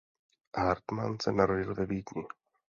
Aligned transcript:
Hartmann 0.55 1.17
se 1.19 1.31
narodil 1.31 1.73
ve 1.75 1.85
Vídni. 1.85 2.25